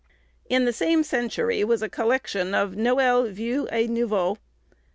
In 0.49 0.65
the 0.65 0.73
same 0.73 1.03
century 1.03 1.63
was 1.63 1.83
a 1.83 1.87
collection 1.87 2.55
of 2.55 2.71
"Noëls 2.71 3.31
vieux 3.33 3.67
et 3.69 3.87
nouveaux." 3.87 4.39